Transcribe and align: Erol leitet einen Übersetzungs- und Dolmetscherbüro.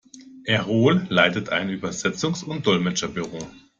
Erol 0.47 1.05
leitet 1.09 1.49
einen 1.49 1.69
Übersetzungs- 1.79 2.43
und 2.43 2.65
Dolmetscherbüro. 2.65 3.37